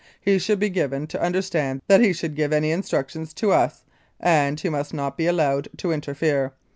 He 0.19 0.39
should 0.39 0.57
be 0.57 0.71
given 0.71 1.05
to 1.05 1.21
understand 1.21 1.83
that 1.87 2.01
he 2.01 2.11
should 2.11 2.35
give 2.35 2.51
any 2.51 2.71
instructions 2.71 3.35
to 3.35 3.51
us, 3.51 3.83
and 4.19 4.59
he 4.59 4.67
must 4.67 4.95
not 4.95 5.15
be 5.15 5.27
allowed 5.27 5.67
to 5.77 5.91
interfere. 5.91 6.53